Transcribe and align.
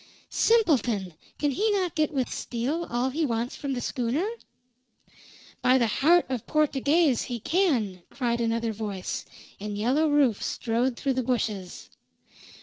"Simpleton! 0.31 1.13
Can 1.37 1.51
he 1.51 1.69
not 1.73 1.93
get 1.93 2.11
with 2.11 2.27
steel 2.33 2.87
all 2.89 3.11
he 3.11 3.23
wants 3.23 3.55
from 3.55 3.73
the 3.73 3.81
schooner?" 3.81 4.27
"By 5.61 5.77
the 5.77 5.85
heart 5.85 6.25
of 6.27 6.47
Portuguez, 6.47 7.21
he 7.25 7.39
can!" 7.39 8.01
cried 8.09 8.41
another 8.41 8.73
voice, 8.73 9.25
and 9.59 9.77
Yellow 9.77 10.09
Rufe 10.09 10.41
strode 10.41 10.97
through 10.97 11.13
the 11.13 11.21
bushes. 11.21 11.91